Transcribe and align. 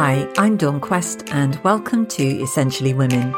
Hi, 0.00 0.32
I'm 0.38 0.56
Dawn 0.56 0.78
Quest, 0.78 1.24
and 1.32 1.56
welcome 1.64 2.06
to 2.06 2.22
Essentially 2.22 2.94
Women. 2.94 3.32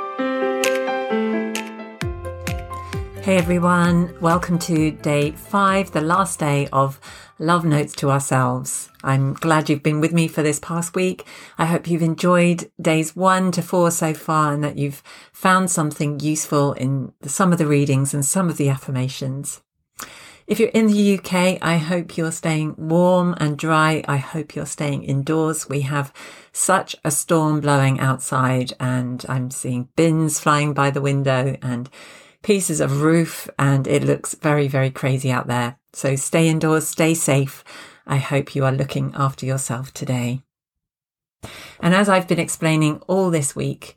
Hey 3.23 3.39
everyone, 3.39 4.15
welcome 4.21 4.59
to 4.59 4.91
day 4.91 5.31
five, 5.31 5.93
the 5.93 6.03
last 6.03 6.39
day 6.39 6.69
of 6.71 7.01
Love 7.39 7.65
Notes 7.65 7.95
to 7.95 8.11
Ourselves. 8.11 8.91
I'm 9.03 9.33
glad 9.33 9.71
you've 9.71 9.83
been 9.83 10.03
with 10.03 10.13
me 10.13 10.29
for 10.29 10.43
this 10.43 10.59
past 10.59 10.95
week. 10.95 11.25
I 11.57 11.65
hope 11.65 11.89
you've 11.89 12.03
enjoyed 12.03 12.71
days 12.79 13.17
one 13.17 13.53
to 13.53 13.63
four 13.63 13.91
so 13.91 14.13
far 14.13 14.53
and 14.53 14.63
that 14.63 14.77
you've 14.77 15.03
found 15.33 15.71
something 15.71 16.21
useful 16.21 16.75
in 16.75 17.15
some 17.23 17.53
of 17.53 17.59
the 17.59 17.67
readings 17.67 18.13
and 18.13 18.23
some 18.23 18.51
of 18.51 18.59
the 18.59 18.69
affirmations. 18.69 19.63
If 20.51 20.59
you're 20.59 20.71
in 20.71 20.89
the 20.89 21.17
UK, 21.17 21.59
I 21.63 21.77
hope 21.77 22.17
you're 22.17 22.33
staying 22.33 22.75
warm 22.77 23.37
and 23.39 23.57
dry. 23.57 24.03
I 24.09 24.17
hope 24.17 24.57
you're 24.57 24.67
staying 24.67 25.05
indoors. 25.05 25.69
We 25.69 25.83
have 25.83 26.13
such 26.51 26.97
a 27.05 27.13
storm 27.13 27.61
blowing 27.61 28.01
outside 28.01 28.73
and 28.81 29.25
I'm 29.29 29.53
seeing 29.53 29.91
bins 29.95 30.41
flying 30.41 30.75
by 30.75 30.91
the 30.91 31.01
window 31.01 31.57
and 31.63 31.89
pieces 32.43 32.81
of 32.81 33.01
roof 33.01 33.49
and 33.61 33.87
it 33.87 34.03
looks 34.03 34.35
very, 34.35 34.67
very 34.67 34.91
crazy 34.91 35.31
out 35.31 35.47
there. 35.47 35.79
So 35.93 36.17
stay 36.17 36.49
indoors, 36.49 36.89
stay 36.89 37.15
safe. 37.15 37.63
I 38.05 38.17
hope 38.17 38.57
you 38.57 38.65
are 38.65 38.73
looking 38.73 39.13
after 39.15 39.47
yourself 39.47 39.95
today. 39.95 40.43
And 41.79 41.95
as 41.95 42.09
I've 42.09 42.27
been 42.27 42.41
explaining 42.41 43.01
all 43.07 43.31
this 43.31 43.55
week, 43.55 43.97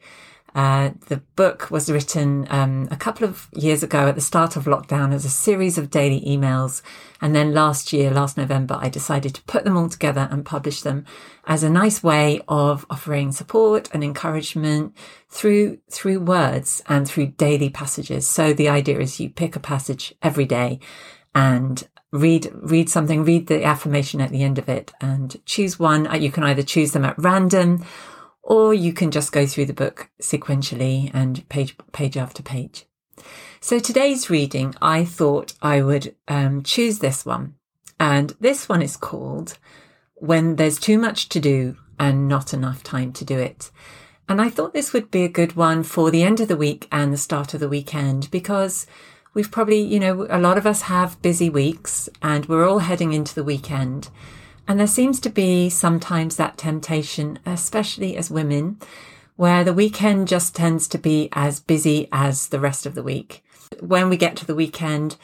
uh, 0.56 0.92
the 1.08 1.18
book 1.36 1.72
was 1.72 1.92
written 1.92 2.48
um, 2.50 2.88
a 2.92 2.96
couple 2.96 3.28
of 3.28 3.48
years 3.54 3.82
ago 3.82 4.08
at 4.08 4.16
the 4.16 4.22
start 4.22 4.56
of 4.56 4.66
lockdown 4.66 5.12
as 5.12 5.26
a 5.26 5.30
series 5.30 5.78
of 5.78 5.90
daily 5.90 6.22
emails. 6.22 6.84
And 7.22 7.36
then 7.36 7.54
last 7.54 7.92
year, 7.92 8.12
last 8.12 8.38
November, 8.38 8.78
I 8.80 8.90
decided 8.90 9.34
to 9.36 9.44
put 9.44 9.64
them 9.64 9.76
all 9.76 9.90
together 9.90 10.28
and 10.30 10.46
publish 10.46 10.82
them 10.82 11.06
as 11.46 11.64
a 11.64 11.70
nice 11.70 12.04
way 12.04 12.42
of 12.48 12.86
offering 12.90 13.32
support 13.32 13.90
and 13.94 14.04
encouragement 14.04 14.96
through, 15.30 15.80
through 15.90 16.20
words 16.20 16.84
and 16.88 17.08
through 17.08 17.28
daily 17.28 17.70
passages. 17.70 18.28
So 18.28 18.54
the 18.54 18.70
idea 18.70 19.00
is 19.00 19.20
you 19.20 19.30
pick 19.30 19.56
a 19.56 19.60
passage 19.60 20.14
every 20.22 20.46
day 20.46 20.80
and 21.34 21.88
read 22.12 22.48
read 22.54 22.88
something 22.88 23.24
read 23.24 23.48
the 23.48 23.64
affirmation 23.64 24.22
at 24.22 24.30
the 24.30 24.44
end 24.44 24.60
of 24.60 24.70
it 24.70 24.92
and 25.02 25.44
choose 25.48 25.80
one 25.80 26.08
you 26.22 26.32
can 26.32 26.44
either 26.44 26.62
choose 26.62 26.92
them 26.92 27.04
at 27.04 27.18
random 27.18 27.84
or 28.44 28.74
you 28.74 28.94
can 28.94 29.10
just 29.10 29.32
go 29.32 29.48
through 29.48 29.66
the 29.66 29.74
book 29.74 30.10
sequentially 30.22 31.10
and 31.14 31.48
page, 31.50 31.76
page 31.94 32.18
after 32.18 32.44
page. 32.44 32.86
So 33.62 33.80
today's 33.80 34.30
reading, 34.30 34.76
I 34.82 35.06
thought 35.06 35.54
I 35.62 35.82
would 35.82 36.16
um, 36.28 36.64
choose 36.64 37.00
this 37.00 37.26
one. 37.26 37.56
And 38.00 38.36
this 38.42 38.68
one 38.68 38.82
is 38.82 38.98
called 38.98 39.58
When 40.16 40.58
There's 40.58 40.78
Too 40.78 40.98
Much 40.98 41.30
to 41.30 41.40
Do 41.40 41.78
and 41.98 42.28
Not 42.28 42.54
Enough 42.54 42.84
Time 42.84 43.14
to 43.14 43.24
Do 43.24 43.40
It. 43.40 43.72
And 44.28 44.42
I 44.42 44.50
thought 44.50 44.74
this 44.74 44.92
would 44.92 45.10
be 45.10 45.24
a 45.24 45.30
good 45.30 45.56
one 45.56 45.84
for 45.84 46.12
the 46.12 46.24
end 46.24 46.42
of 46.42 46.50
the 46.50 46.58
week 46.58 46.88
and 46.92 47.14
the 47.14 47.18
start 47.18 47.54
of 47.54 47.62
the 47.62 47.70
weekend 47.70 48.30
because 48.32 48.86
we've 49.34 49.52
probably, 49.52 49.82
you 49.82 50.00
know, 50.00 50.28
a 50.30 50.40
lot 50.40 50.58
of 50.58 50.66
us 50.66 50.84
have 50.84 51.22
busy 51.22 51.50
weeks 51.50 52.10
and 52.22 52.46
we're 52.48 52.68
all 52.68 52.80
heading 52.80 53.14
into 53.14 53.36
the 53.36 53.44
weekend. 53.44 54.10
And 54.68 54.80
there 54.80 54.88
seems 54.88 55.20
to 55.22 55.30
be 55.30 55.70
sometimes 55.70 56.38
that 56.38 56.58
temptation, 56.58 57.40
especially 57.46 58.16
as 58.16 58.32
women, 58.32 58.80
where 59.36 59.64
the 59.64 59.74
weekend 59.74 60.28
just 60.28 60.56
tends 60.56 60.88
to 60.90 60.98
be 60.98 61.30
as 61.34 61.60
busy 61.60 62.08
as 62.12 62.48
the 62.48 62.60
rest 62.60 62.86
of 62.86 62.96
the 62.96 63.04
week. 63.04 63.44
When 63.80 64.10
we 64.10 64.18
get 64.18 64.36
to 64.38 64.46
the 64.46 64.56
weekend, 64.56 65.18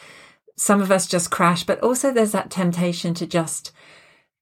some 0.56 0.82
of 0.82 0.92
us 0.92 1.08
just 1.08 1.32
crash, 1.32 1.64
but 1.64 1.80
also 1.80 2.12
there's 2.12 2.34
that 2.34 2.50
temptation 2.50 3.14
to 3.14 3.26
just 3.26 3.72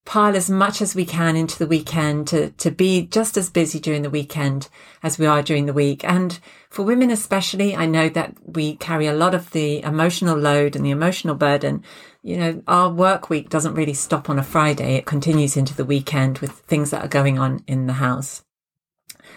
pile 0.08 0.38
as 0.38 0.50
much 0.50 0.82
as 0.82 0.96
we 0.96 1.06
can 1.06 1.36
into 1.36 1.60
the 1.60 1.68
weekend 1.68 2.30
to, 2.30 2.50
to 2.52 2.72
be 2.72 3.06
just 3.08 3.36
as 3.36 3.50
busy 3.50 3.78
during 3.78 4.04
the 4.04 4.10
weekend 4.10 4.70
as 5.04 5.20
we 5.20 5.26
are 5.26 5.44
during 5.44 5.66
the 5.66 5.74
week. 5.74 6.02
And 6.06 6.40
for 6.70 6.84
women 6.84 7.12
especially, 7.12 7.76
I 7.76 7.88
know 7.88 8.08
that 8.10 8.34
we 8.46 8.78
carry 8.78 9.08
a 9.08 9.14
lot 9.14 9.36
of 9.36 9.52
the 9.52 9.84
emotional 9.84 10.38
load 10.38 10.78
and 10.78 10.86
the 10.86 10.92
emotional 10.92 11.36
burden. 11.36 11.84
You 12.24 12.38
know, 12.38 12.64
our 12.70 12.90
work 12.90 13.30
week 13.30 13.50
doesn't 13.50 13.76
really 13.76 13.94
stop 13.94 14.30
on 14.30 14.40
a 14.40 14.44
Friday. 14.44 14.96
It 14.96 15.06
continues 15.06 15.58
into 15.58 15.76
the 15.76 15.86
weekend 15.86 16.40
with 16.40 16.52
things 16.52 16.90
that 16.92 17.04
are 17.04 17.10
going 17.10 17.38
on 17.38 17.66
in 17.68 17.86
the 17.86 17.94
house. 17.94 18.46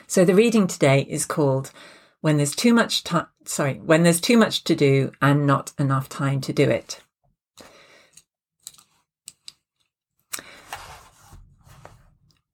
So 0.07 0.25
the 0.25 0.37
reading 0.37 0.69
today 0.69 1.05
is 1.09 1.27
called 1.27 1.73
When 2.21 2.37
There's 2.37 2.55
Too 2.55 2.73
Much 2.73 3.03
Time, 3.03 3.27
sorry, 3.45 3.81
When 3.85 4.05
There's 4.05 4.21
Too 4.21 4.37
Much 4.37 4.63
to 4.65 4.77
Do 4.77 5.11
and 5.21 5.49
Not 5.49 5.73
Enough 5.81 6.09
Time 6.09 6.41
to 6.43 6.53
Do 6.53 6.71
It. 6.71 7.01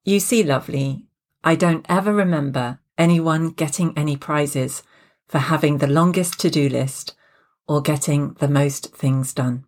You 0.07 0.21
see, 0.21 0.45
lovely, 0.45 1.05
I 1.43 1.57
don't 1.57 1.85
ever 1.89 2.15
remember 2.15 2.79
anyone 2.97 3.51
getting 3.51 3.93
any 3.99 4.17
prizes 4.17 4.85
for 5.27 5.39
having 5.39 5.79
the 5.79 5.89
longest 5.89 6.39
to 6.41 6.49
do 6.49 6.69
list 6.69 7.17
or 7.67 7.83
getting 7.83 8.35
the 8.35 8.47
most 8.47 8.95
things 8.95 9.35
done. 9.35 9.65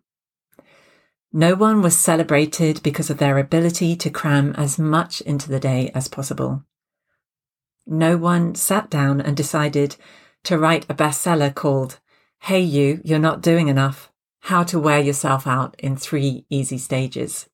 No 1.33 1.55
one 1.55 1.81
was 1.81 1.97
celebrated 1.97 2.81
because 2.83 3.09
of 3.09 3.17
their 3.17 3.37
ability 3.37 3.97
to 3.97 4.09
cram 4.09 4.55
as 4.57 4.79
much 4.79 5.19
into 5.21 5.49
the 5.49 5.59
day 5.59 5.91
as 5.93 6.07
possible. 6.07 6.63
No 7.85 8.15
one 8.15 8.55
sat 8.55 8.89
down 8.89 9.19
and 9.19 9.35
decided 9.35 9.97
to 10.45 10.57
write 10.57 10.85
a 10.87 10.93
bestseller 10.93 11.53
called 11.53 11.99
Hey 12.43 12.61
You, 12.61 13.01
You're 13.03 13.19
Not 13.19 13.41
Doing 13.41 13.67
Enough 13.67 14.09
How 14.43 14.63
to 14.63 14.79
Wear 14.79 15.01
Yourself 15.01 15.45
Out 15.45 15.75
in 15.79 15.97
Three 15.97 16.45
Easy 16.49 16.77
Stages. 16.77 17.49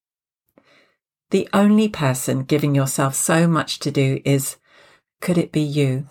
The 1.32 1.50
only 1.54 1.90
person 1.90 2.44
giving 2.44 2.76
yourself 2.76 3.16
so 3.16 3.48
much 3.48 3.80
to 3.80 3.92
do 3.92 4.22
is, 4.24 4.58
could 5.22 5.38
it 5.38 5.52
be 5.52 5.62
you? 5.62 6.08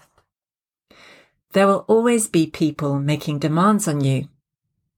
There 1.52 1.66
will 1.68 1.84
always 1.86 2.26
be 2.26 2.46
people 2.48 2.98
making 2.98 3.38
demands 3.38 3.86
on 3.86 4.02
you. 4.02 4.28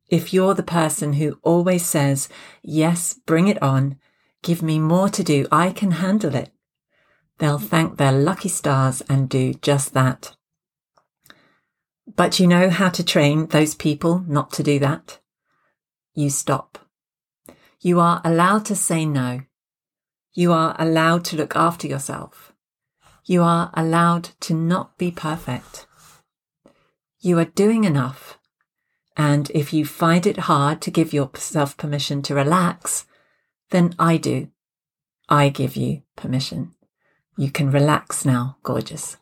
If 0.08 0.32
you're 0.32 0.54
the 0.54 0.62
person 0.62 1.14
who 1.14 1.38
always 1.42 1.84
says, 1.84 2.28
yes, 2.62 3.14
bring 3.26 3.48
it 3.48 3.62
on, 3.62 3.98
give 4.42 4.62
me 4.62 4.78
more 4.78 5.08
to 5.10 5.22
do, 5.22 5.46
I 5.52 5.70
can 5.70 5.90
handle 5.92 6.34
it, 6.34 6.50
they'll 7.38 7.58
thank 7.58 7.98
their 7.98 8.12
lucky 8.12 8.48
stars 8.48 9.02
and 9.08 9.28
do 9.28 9.52
just 9.54 9.92
that. 9.94 10.34
But 12.14 12.40
you 12.40 12.46
know 12.46 12.70
how 12.70 12.88
to 12.90 13.04
train 13.04 13.46
those 13.48 13.74
people 13.74 14.24
not 14.26 14.52
to 14.52 14.62
do 14.62 14.78
that? 14.78 15.18
You 16.14 16.30
stop. 16.30 16.78
You 17.80 18.00
are 18.00 18.22
allowed 18.24 18.64
to 18.66 18.76
say 18.76 19.04
no. 19.04 19.42
You 20.36 20.52
are 20.52 20.76
allowed 20.78 21.24
to 21.26 21.36
look 21.36 21.56
after 21.56 21.86
yourself. 21.86 22.52
You 23.24 23.42
are 23.42 23.70
allowed 23.72 24.24
to 24.40 24.52
not 24.52 24.98
be 24.98 25.10
perfect. 25.10 25.86
You 27.18 27.38
are 27.38 27.46
doing 27.46 27.84
enough. 27.84 28.38
And 29.16 29.50
if 29.54 29.72
you 29.72 29.86
find 29.86 30.26
it 30.26 30.40
hard 30.40 30.82
to 30.82 30.90
give 30.90 31.14
yourself 31.14 31.78
permission 31.78 32.20
to 32.20 32.34
relax, 32.34 33.06
then 33.70 33.94
I 33.98 34.18
do. 34.18 34.48
I 35.26 35.48
give 35.48 35.74
you 35.74 36.02
permission. 36.16 36.74
You 37.38 37.50
can 37.50 37.70
relax 37.70 38.26
now, 38.26 38.58
gorgeous. 38.62 39.16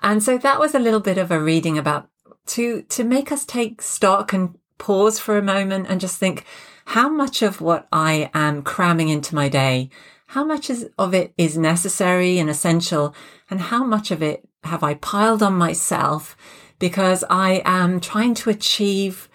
And 0.00 0.22
so 0.22 0.38
that 0.38 0.60
was 0.60 0.76
a 0.76 0.84
little 0.86 1.00
bit 1.00 1.18
of 1.18 1.32
a 1.32 1.42
reading 1.42 1.76
about 1.76 2.08
to, 2.54 2.82
to 2.82 3.02
make 3.02 3.32
us 3.32 3.44
take 3.44 3.82
stock 3.82 4.32
and 4.32 4.56
pause 4.78 5.18
for 5.18 5.36
a 5.36 5.42
moment 5.42 5.86
and 5.88 6.00
just 6.00 6.18
think, 6.18 6.44
how 6.86 7.08
much 7.08 7.42
of 7.42 7.60
what 7.60 7.86
I 7.92 8.30
am 8.34 8.62
cramming 8.62 9.08
into 9.08 9.34
my 9.34 9.48
day, 9.48 9.90
how 10.28 10.44
much 10.44 10.70
is, 10.70 10.88
of 10.98 11.14
it 11.14 11.32
is 11.36 11.56
necessary 11.56 12.38
and 12.38 12.50
essential, 12.50 13.14
and 13.50 13.60
how 13.60 13.84
much 13.84 14.10
of 14.10 14.22
it 14.22 14.48
have 14.64 14.82
I 14.82 14.94
piled 14.94 15.42
on 15.42 15.54
myself 15.54 16.36
because 16.78 17.24
I 17.30 17.62
am 17.64 18.00
trying 18.00 18.34
to 18.34 18.50
achieve 18.50 19.28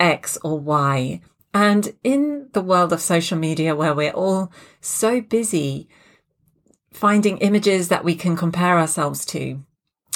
X 0.00 0.38
or 0.42 0.58
Y. 0.58 1.20
And 1.54 1.94
in 2.02 2.48
the 2.52 2.60
world 2.60 2.92
of 2.92 3.00
social 3.00 3.38
media 3.38 3.74
where 3.74 3.94
we're 3.94 4.10
all 4.10 4.52
so 4.80 5.20
busy 5.20 5.88
finding 6.92 7.38
images 7.38 7.88
that 7.88 8.04
we 8.04 8.14
can 8.14 8.36
compare 8.36 8.78
ourselves 8.78 9.24
to, 9.26 9.62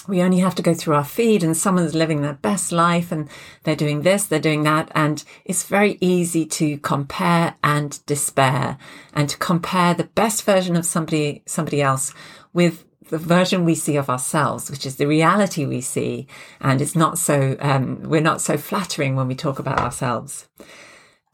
we 0.09 0.23
only 0.23 0.39
have 0.39 0.55
to 0.57 0.63
go 0.63 0.75
through 0.75 0.95
our 0.95 1.05
feed 1.05 1.43
and 1.43 1.57
someone's 1.57 1.95
living 1.95 2.23
their 2.23 2.35
best 2.35 2.73
life 2.73 3.13
and 3.13 3.29
they're 3.63 3.77
doing 3.77 4.03
this, 4.03 4.25
they're 4.25 4.41
doing 4.41 4.63
that. 4.65 4.91
And 4.95 5.23
it's 5.45 5.65
very 5.65 5.99
easy 6.01 6.45
to 6.47 6.79
compare 6.79 7.55
and 7.63 8.05
despair 8.07 8.79
and 9.15 9.29
to 9.29 9.37
compare 9.39 9.95
the 9.95 10.05
best 10.05 10.45
version 10.45 10.77
of 10.77 10.87
somebody, 10.87 11.43
somebody 11.47 11.81
else 11.81 12.15
with 12.53 12.85
the 13.11 13.19
version 13.19 13.65
we 13.65 13.75
see 13.75 13.97
of 13.97 14.09
ourselves, 14.09 14.71
which 14.71 14.87
is 14.87 14.97
the 14.97 15.07
reality 15.07 15.67
we 15.67 15.81
see. 15.81 16.27
And 16.61 16.81
it's 16.81 16.97
not 16.97 17.19
so, 17.19 17.57
um, 17.61 18.03
we're 18.03 18.21
not 18.21 18.41
so 18.41 18.57
flattering 18.57 19.17
when 19.17 19.29
we 19.29 19.35
talk 19.35 19.59
about 19.59 19.81
ourselves. 19.81 20.49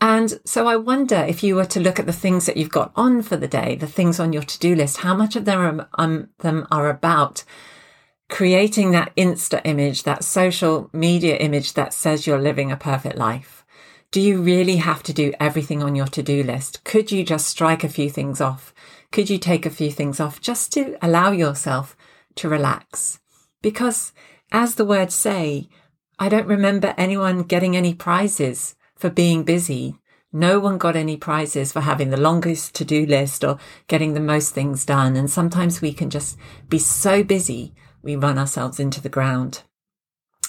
And 0.00 0.41
so 0.44 0.67
I 0.67 0.76
wonder 0.76 1.17
if 1.17 1.43
you 1.43 1.56
were 1.56 1.64
to 1.67 1.81
look 1.81 1.99
at 1.99 2.06
the 2.06 2.12
things 2.12 2.47
that 2.47 2.56
you've 2.56 2.71
got 2.71 2.93
on 2.94 3.23
for 3.23 3.37
the 3.37 3.49
day, 3.49 3.75
the 3.75 3.87
things 3.87 4.21
on 4.21 4.32
your 4.32 4.43
to-do 4.43 4.75
list, 4.75 4.99
how 4.99 5.14
much 5.14 5.35
of 5.35 5.44
them 5.44 5.61
are, 5.61 5.88
um, 5.94 6.29
them 6.38 6.67
are 6.71 6.88
about 6.88 7.44
creating 8.29 8.91
that 8.91 9.15
Insta 9.17 9.61
image, 9.65 10.03
that 10.03 10.25
social 10.25 10.91
media 10.93 11.37
image 11.37 11.75
that 11.75 11.95
says 11.95 12.27
you're 12.27 12.41
living 12.41 12.71
a 12.71 12.77
perfect 12.77 13.17
life. 13.17 13.65
Do 14.11 14.21
you 14.21 14.41
really 14.41 14.77
have 14.77 15.03
to 15.05 15.13
do 15.13 15.35
everything 15.39 15.83
on 15.83 15.95
your 15.95 16.07
to 16.07 16.23
do 16.23 16.43
list? 16.43 16.83
Could 16.85 17.13
you 17.13 17.25
just 17.25 17.47
strike 17.47 17.85
a 17.85 17.89
few 17.89 18.09
things 18.09 18.41
off? 18.41 18.73
Could 19.13 19.29
you 19.29 19.39
take 19.39 19.67
a 19.67 19.71
few 19.71 19.91
things 19.91 20.21
off 20.21 20.41
just 20.41 20.73
to 20.75 20.97
allow 21.03 21.31
yourself 21.31 21.97
to 22.37 22.49
relax? 22.49 23.19
Because 23.61 24.13
as 24.51 24.77
the 24.77 24.85
words 24.85 25.15
say, 25.15 25.69
I 26.19 26.29
don't 26.29 26.47
remember 26.47 26.95
anyone 26.97 27.43
getting 27.43 27.77
any 27.77 27.95
prizes 27.95 28.77
for 28.97 29.11
being 29.11 29.45
busy. 29.45 29.99
No 30.33 30.59
one 30.59 30.79
got 30.79 30.97
any 30.97 31.17
prizes 31.17 31.73
for 31.73 31.81
having 31.81 32.11
the 32.11 32.17
longest 32.17 32.75
to 32.77 32.85
do 32.85 33.07
list 33.07 33.45
or 33.45 33.59
getting 33.87 34.15
the 34.15 34.21
most 34.21 34.55
things 34.55 34.85
done. 34.85 35.17
And 35.17 35.31
sometimes 35.31 35.81
we 35.81 35.93
can 35.93 36.11
just 36.11 36.39
be 36.69 36.79
so 36.79 37.23
busy, 37.23 37.75
we 38.09 38.17
run 38.17 38.39
ourselves 38.39 38.81
into 38.81 39.03
the 39.03 39.09
ground. 39.11 39.63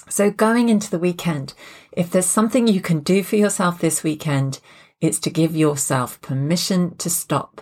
So 0.08 0.30
going 0.30 0.70
into 0.70 0.90
the 0.90 0.98
weekend, 0.98 1.52
if 1.92 2.10
there's 2.10 2.26
something 2.26 2.66
you 2.66 2.80
can 2.80 3.00
do 3.00 3.22
for 3.22 3.36
yourself 3.36 3.78
this 3.78 4.02
weekend, 4.02 4.60
it's 5.00 5.20
to 5.20 5.30
give 5.30 5.54
yourself 5.54 6.20
permission 6.22 6.96
to 6.96 7.10
stop. 7.10 7.60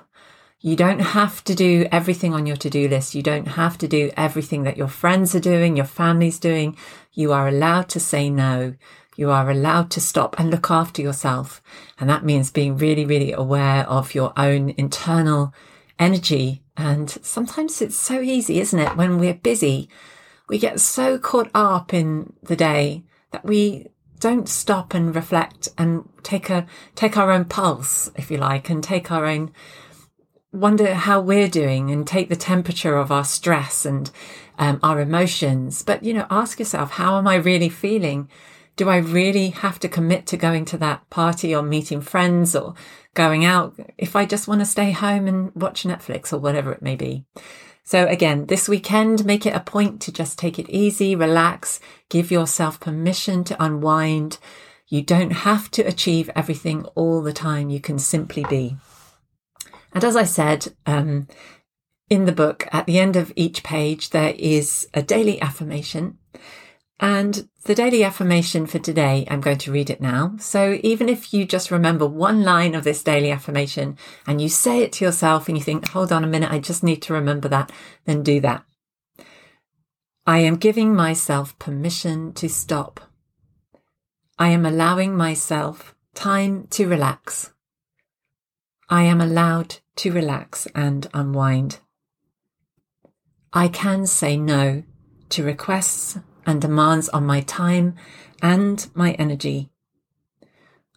You 0.61 0.77
don't 0.77 1.00
have 1.00 1.43
to 1.45 1.55
do 1.55 1.87
everything 1.91 2.33
on 2.33 2.47
your 2.47 2.56
to-do 2.56 2.89
list. 2.89 3.15
You 3.17 3.23
don't 3.23 3.49
have 3.49 3.77
to 3.79 3.89
do 3.89 4.11
everything 4.17 4.62
that 4.62 4.77
your 4.77 4.89
friends 4.89 5.35
are 5.35 5.41
doing, 5.41 5.77
your 5.77 5.85
family's 5.85 6.39
doing. 6.39 6.77
You 7.12 7.33
are 7.33 7.49
allowed 7.49 7.89
to 7.91 8.00
say 8.00 8.31
no. 8.31 8.75
You 9.17 9.31
are 9.31 9.50
allowed 9.50 9.91
to 9.93 10.00
stop 10.00 10.39
and 10.39 10.49
look 10.49 10.71
after 10.71 11.03
yourself. 11.03 11.61
And 11.99 12.09
that 12.09 12.25
means 12.25 12.53
being 12.53 12.77
really, 12.77 13.05
really 13.05 13.33
aware 13.33 13.85
of 13.89 14.15
your 14.15 14.33
own 14.37 14.71
internal 14.77 15.53
energy. 15.99 16.62
And 16.77 17.11
sometimes 17.11 17.83
it's 17.83 17.97
so 17.97 18.21
easy, 18.21 18.61
isn't 18.61 18.79
it? 18.79 18.97
When 18.97 19.19
we're 19.19 19.35
busy, 19.35 19.89
we 20.49 20.59
get 20.59 20.81
so 20.81 21.19
caught 21.19 21.50
up 21.55 21.93
in 21.93 22.33
the 22.43 22.56
day 22.56 23.05
that 23.33 23.45
we 23.45 23.89
don't 24.21 24.49
stop 24.49 24.95
and 24.95 25.15
reflect 25.15 25.69
and 25.77 26.09
take 26.23 26.50
a, 26.50 26.67
take 26.95 27.17
our 27.17 27.31
own 27.31 27.45
pulse, 27.45 28.11
if 28.17 28.31
you 28.31 28.39
like, 28.39 28.69
and 28.69 28.83
take 28.83 29.11
our 29.11 29.27
own, 29.27 29.53
wonder 30.53 30.95
how 30.95 31.21
we're 31.21 31.49
doing 31.49 31.91
and 31.91 32.06
take 32.06 32.29
the 32.29 32.37
temperature 32.37 32.97
of 32.97 33.12
our 33.12 33.25
stress 33.25 33.85
and 33.85 34.11
um, 34.59 34.81
our 34.83 35.00
emotions. 35.00 35.83
But, 35.83 36.03
you 36.03 36.15
know, 36.15 36.27
ask 36.31 36.59
yourself, 36.59 36.93
how 36.93 37.19
am 37.19 37.29
I 37.29 37.37
really 37.37 37.69
feeling? 37.69 38.29
Do 38.78 38.88
I 38.88 38.98
really 38.98 39.48
have 39.50 39.80
to 39.80 39.88
commit 39.88 40.25
to 40.28 40.36
going 40.36 40.64
to 40.66 40.78
that 40.78 41.10
party 41.10 41.54
or 41.54 41.62
meeting 41.62 42.00
friends 42.00 42.54
or 42.54 42.75
going 43.12 43.44
out 43.44 43.75
if 43.98 44.14
I 44.14 44.25
just 44.25 44.46
want 44.46 44.60
to 44.60 44.64
stay 44.64 44.92
home 44.92 45.26
and 45.26 45.52
watch 45.56 45.82
Netflix 45.82 46.32
or 46.32 46.38
whatever 46.38 46.72
it 46.72 46.80
may 46.80 46.94
be? 46.94 47.26
So 47.82 48.06
again, 48.06 48.46
this 48.46 48.69
weekend, 48.69 49.25
make 49.25 49.46
it 49.46 49.54
a 49.54 49.60
point 49.60 50.00
to 50.02 50.12
just 50.12 50.38
take 50.38 50.60
it 50.60 50.70
easy, 50.70 51.16
relax, 51.16 51.80
give 52.08 52.30
yourself 52.30 52.78
permission 52.78 53.42
to 53.44 53.62
unwind. 53.62 54.38
You 54.86 55.02
don't 55.02 55.32
have 55.32 55.72
to 55.72 55.82
achieve 55.82 56.30
everything 56.36 56.84
all 56.94 57.20
the 57.20 57.32
time. 57.32 57.70
You 57.70 57.80
can 57.80 57.98
simply 57.98 58.44
be. 58.48 58.76
And 59.92 60.04
as 60.04 60.14
I 60.14 60.25
said, 60.25 60.72
um, 60.86 61.26
in 62.08 62.26
the 62.26 62.32
book, 62.32 62.69
at 62.70 62.86
the 62.86 63.00
end 63.00 63.16
of 63.16 63.32
each 63.34 63.64
page, 63.64 64.10
there 64.10 64.34
is 64.38 64.86
a 64.94 65.02
daily 65.02 65.40
affirmation. 65.42 66.19
And 67.00 67.49
the 67.65 67.77
daily 67.77 68.03
affirmation 68.03 68.67
for 68.67 68.81
today, 68.81 69.27
I'm 69.31 69.41
going 69.41 69.59
to 69.59 69.73
read 69.73 69.89
it 69.89 70.00
now. 70.00 70.35
So 70.39 70.81
even 70.83 71.09
if 71.09 71.33
you 71.33 71.45
just 71.45 71.71
remember 71.71 72.06
one 72.06 72.43
line 72.43 72.75
of 72.75 72.83
this 72.83 73.05
daily 73.05 73.31
affirmation 73.31 73.97
and 74.27 74.41
you 74.41 74.49
say 74.49 74.83
it 74.83 74.93
to 74.95 75.05
yourself 75.05 75.49
and 75.49 75.56
you 75.56 75.62
think, 75.62 75.89
hold 75.89 76.11
on 76.11 76.25
a 76.25 76.29
minute, 76.29 76.50
I 76.50 76.59
just 76.59 76.83
need 76.83 77.03
to 77.03 77.12
remember 77.12 77.49
that, 77.49 77.71
then 78.05 78.23
do 78.23 78.41
that. 78.41 78.65
I 80.27 80.39
am 80.39 80.56
giving 80.56 80.95
myself 80.95 81.59
permission 81.59 82.33
to 82.35 82.49
stop. 82.49 83.00
I 84.39 84.49
am 84.49 84.67
allowing 84.67 85.17
myself 85.17 85.95
time 86.15 86.67
to 86.71 86.89
relax. 86.89 87.53
I 88.89 89.03
am 89.03 89.21
allowed 89.21 89.77
to 89.97 90.12
relax 90.12 90.67
and 90.75 91.06
unwind. 91.15 91.79
I 93.53 93.69
can 93.69 94.06
say 94.06 94.37
no 94.37 94.83
to 95.31 95.45
requests 95.45 96.19
and 96.49 96.62
demands 96.62 97.11
on 97.11 97.27
my 97.27 97.43
time 97.43 97.95
and 98.41 98.89
my 98.95 99.12
energy. 99.12 99.69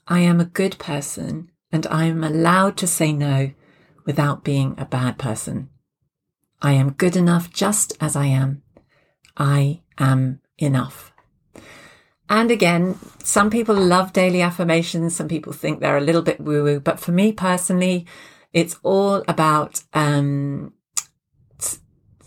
I 0.08 0.20
am 0.20 0.40
a 0.40 0.46
good 0.46 0.80
person 0.80 1.52
and 1.74 1.86
I 1.88 2.06
am 2.06 2.24
allowed 2.24 2.78
to 2.78 2.88
say 2.88 3.12
no 3.12 3.52
without 4.06 4.46
being 4.46 4.76
a 4.78 4.86
bad 4.86 5.18
person. 5.18 5.70
I 6.62 6.72
am 6.72 6.94
good 6.94 7.18
enough 7.18 7.52
just 7.52 7.98
as 8.00 8.16
I 8.16 8.28
am. 8.28 8.64
I 9.36 9.82
am 9.98 10.40
enough. 10.58 11.12
And 12.30 12.50
again, 12.50 12.98
some 13.22 13.50
people 13.50 13.76
love 13.76 14.14
daily 14.14 14.42
affirmations. 14.42 15.14
Some 15.14 15.28
people 15.28 15.52
think 15.52 15.82
they're 15.82 15.98
a 15.98 16.02
little 16.02 16.22
bit 16.22 16.40
woo 16.40 16.64
woo, 16.64 16.80
but 16.80 16.98
for 16.98 17.12
me 17.12 17.34
personally, 17.34 18.06
it's 18.54 18.78
all 18.84 19.22
about, 19.28 19.84
um, 19.94 20.74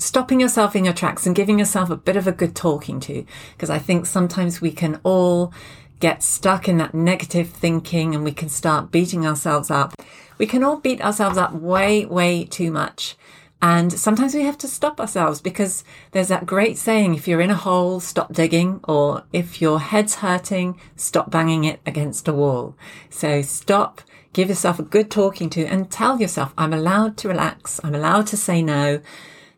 stopping 0.04 0.40
yourself 0.40 0.76
in 0.76 0.84
your 0.84 0.94
tracks 0.94 1.26
and 1.26 1.34
giving 1.34 1.58
yourself 1.58 1.90
a 1.90 1.96
bit 1.96 2.16
of 2.16 2.26
a 2.26 2.32
good 2.32 2.54
talking 2.54 3.00
to. 3.00 3.24
Because 3.52 3.70
I 3.70 3.78
think 3.78 4.06
sometimes 4.06 4.60
we 4.60 4.70
can 4.70 5.00
all 5.02 5.52
get 6.00 6.22
stuck 6.22 6.68
in 6.68 6.76
that 6.78 6.94
negative 6.94 7.48
thinking 7.48 8.14
and 8.14 8.24
we 8.24 8.32
can 8.32 8.48
start 8.48 8.90
beating 8.90 9.26
ourselves 9.26 9.70
up. 9.70 9.94
We 10.38 10.46
can 10.46 10.62
all 10.62 10.76
beat 10.76 11.00
ourselves 11.00 11.38
up 11.38 11.52
way, 11.54 12.04
way 12.04 12.44
too 12.44 12.70
much. 12.70 13.16
And 13.62 13.90
sometimes 13.90 14.34
we 14.34 14.42
have 14.42 14.58
to 14.58 14.68
stop 14.68 15.00
ourselves 15.00 15.40
because 15.40 15.84
there's 16.10 16.28
that 16.28 16.44
great 16.44 16.76
saying, 16.76 17.14
if 17.14 17.26
you're 17.26 17.40
in 17.40 17.50
a 17.50 17.54
hole, 17.54 17.98
stop 17.98 18.30
digging, 18.30 18.80
or 18.84 19.22
if 19.32 19.62
your 19.62 19.80
head's 19.80 20.16
hurting, 20.16 20.78
stop 20.96 21.30
banging 21.30 21.64
it 21.64 21.80
against 21.86 22.28
a 22.28 22.34
wall. 22.34 22.76
So 23.08 23.40
stop, 23.40 24.02
give 24.34 24.50
yourself 24.50 24.78
a 24.78 24.82
good 24.82 25.10
talking 25.10 25.48
to 25.50 25.64
and 25.64 25.90
tell 25.90 26.20
yourself, 26.20 26.52
I'm 26.58 26.74
allowed 26.74 27.16
to 27.18 27.28
relax. 27.28 27.80
I'm 27.82 27.94
allowed 27.94 28.26
to 28.26 28.36
say 28.36 28.60
no. 28.60 29.00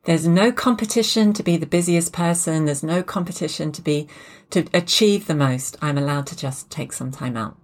There's 0.07 0.27
no 0.27 0.53
competition 0.53 1.33
to 1.33 1.43
be 1.43 1.57
the 1.57 1.67
busiest 1.67 2.13
person. 2.13 2.65
There's 2.65 2.85
no 2.85 3.03
competition 3.03 3.73
to 3.73 3.83
be, 3.83 4.07
to 4.51 4.65
achieve 4.73 5.27
the 5.27 5.35
most. 5.35 5.77
I'm 5.83 5.99
allowed 5.99 6.29
to 6.29 6.37
just 6.37 6.71
take 6.71 6.93
some 6.93 7.11
time 7.11 7.37
out. 7.37 7.57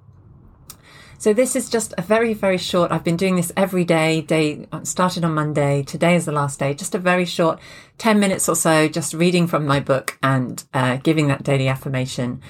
So 1.18 1.32
this 1.32 1.54
is 1.54 1.70
just 1.70 1.94
a 1.96 2.02
very, 2.02 2.34
very 2.34 2.58
short. 2.58 2.90
I've 2.90 3.04
been 3.04 3.16
doing 3.16 3.36
this 3.36 3.52
every 3.56 3.84
day. 3.84 4.22
Day 4.22 4.66
started 4.82 5.24
on 5.24 5.34
Monday. 5.34 5.84
Today 5.84 6.16
is 6.16 6.24
the 6.24 6.32
last 6.32 6.58
day. 6.58 6.74
Just 6.74 6.96
a 6.96 6.98
very 6.98 7.24
short, 7.24 7.60
ten 7.96 8.18
minutes 8.18 8.48
or 8.48 8.56
so, 8.56 8.88
just 8.88 9.14
reading 9.14 9.46
from 9.46 9.64
my 9.64 9.78
book 9.78 10.18
and 10.20 10.64
uh, 10.74 10.96
giving 10.96 11.28
that 11.28 11.44
daily 11.44 11.68
affirmation. 11.68 12.42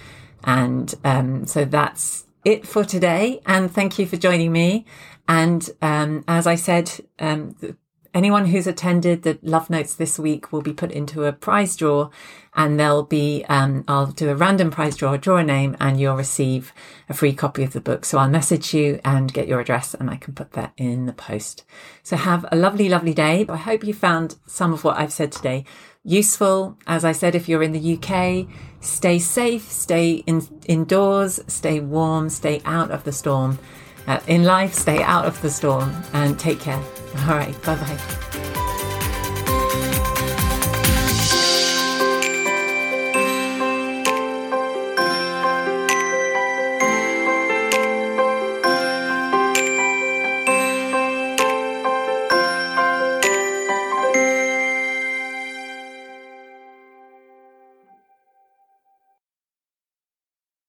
And 0.43 0.94
um, 1.05 1.44
so 1.47 1.67
that's 1.67 2.25
it 2.47 2.67
for 2.67 2.83
today. 2.83 3.43
And 3.44 3.71
thank 3.71 3.99
you 3.99 4.06
for 4.06 4.17
joining 4.17 4.53
me. 4.53 4.87
And 5.29 5.69
um, 5.83 6.25
as 6.27 6.47
I 6.47 6.55
said, 6.55 6.91
um, 7.19 7.55
anyone 8.14 8.47
who's 8.47 8.67
attended 8.67 9.23
the 9.23 9.38
Love 9.43 9.70
Notes 9.70 9.94
this 9.94 10.19
week 10.19 10.53
will 10.53 10.63
be 10.63 10.72
put 10.72 10.91
into 10.91 11.25
a 11.25 11.32
prize 11.32 11.77
draw 11.77 12.10
and 12.55 12.79
there'll 12.79 13.03
be, 13.03 13.44
um, 13.48 13.84
I'll 13.89 14.06
do 14.06 14.29
a 14.29 14.34
random 14.34 14.70
prize 14.70 14.96
draw, 14.96 15.17
draw 15.17 15.39
a 15.39 15.44
name 15.44 15.77
and 15.81 15.98
you'll 15.98 16.17
receive 16.17 16.72
a 17.08 17.15
free 17.15 17.32
copy 17.32 17.63
of 17.63 17.72
the 17.72 17.81
book. 17.81 18.05
So 18.05 18.19
I'll 18.19 18.29
message 18.29 18.75
you 18.75 19.01
and 19.05 19.32
get 19.32 19.48
your 19.48 19.60
address 19.60 19.94
and 19.94 20.10
I 20.10 20.17
can 20.17 20.34
put 20.34 20.53
that 20.53 20.72
in 20.77 21.06
the 21.06 21.13
post. 21.13 21.65
So 22.03 22.17
have 22.17 22.44
a 22.53 22.56
lovely, 22.56 22.89
lovely 22.89 23.15
day. 23.15 23.46
I 23.48 23.56
hope 23.56 23.84
you 23.84 23.94
found 23.94 24.37
some 24.46 24.72
of 24.72 24.84
what 24.84 24.98
I've 24.98 25.13
said 25.13 25.32
today 25.32 25.65
useful. 26.05 26.77
As 26.87 27.05
I 27.05 27.13
said, 27.13 27.34
if 27.34 27.48
you're 27.48 27.63
in 27.63 27.72
the 27.72 27.96
UK, 27.96 28.46
stay 28.81 29.19
safe, 29.19 29.70
stay 29.70 30.17
in, 30.27 30.43
indoors, 30.67 31.41
stay 31.46 31.81
warm, 31.81 32.29
stay 32.29 32.60
out 32.65 32.91
of 32.91 33.05
the 33.05 33.13
storm 33.13 33.58
Uh, 34.06 34.21
in 34.27 34.44
life, 34.44 34.75
stay 34.75 35.03
out 35.03 35.25
of 35.25 35.41
the 35.43 35.51
storm 35.51 35.93
and 36.13 36.39
take 36.39 36.61
care. 36.61 36.82
All 37.29 37.37
right. 37.37 37.55
Bye 37.63 37.77
bye. 37.77 38.29